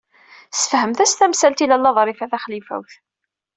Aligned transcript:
Sfehment-as 0.61 1.13
tamsalt 1.15 1.63
i 1.63 1.65
Lalla 1.69 1.91
Ḍrifa 1.97 2.25
Taxlifawt. 2.31 2.93